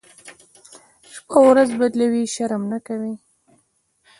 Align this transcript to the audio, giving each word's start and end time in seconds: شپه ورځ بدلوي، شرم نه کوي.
شپه 1.15 1.37
ورځ 1.49 1.69
بدلوي، 1.79 2.23
شرم 2.33 2.63
نه 2.71 2.79
کوي. 2.87 3.13